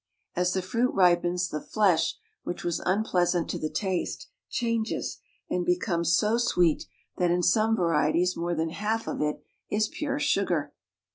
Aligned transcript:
As 0.35 0.55
■the 0.55 0.63
fruit 0.63 0.91
ripens, 0.95 1.47
the 1.47 1.61
[flesh, 1.61 2.15
which 2.43 2.63
was 2.63 2.79
un 2.79 3.01
I 3.01 3.07
pleasant 3.07 3.47
to 3.51 3.59
the 3.59 3.69
taste, 3.69 4.29
Kchanges 4.49 5.17
and 5.47 5.63
becomes 5.63 6.19
[.BO 6.19 6.39
sweet 6.39 6.85
that 7.17 7.29
in 7.29 7.43
some 7.43 7.75
(varieties 7.75 8.35
more 8.35 8.55
than 8.55 8.71
lalf 8.71 9.05
of 9.05 9.21
it 9.21 9.43
is 9.69 9.89
pure 9.89 10.17
Psugar. 10.17 10.71